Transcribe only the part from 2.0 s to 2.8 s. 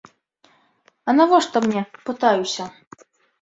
пытаюся.